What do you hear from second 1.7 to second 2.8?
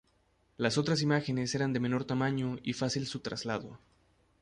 de menor tamaño y